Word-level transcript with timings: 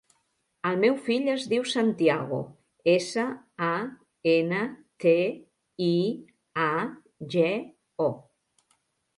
El 0.67 0.77
meu 0.83 0.95
fill 1.07 1.27
es 1.33 1.43
diu 1.51 1.65
Santiago: 1.73 2.39
essa, 2.95 3.25
a, 3.67 3.75
ena, 4.33 4.63
te, 5.05 5.15
i, 5.91 5.93
a, 6.67 6.73
ge, 7.37 7.49
o. 8.09 8.13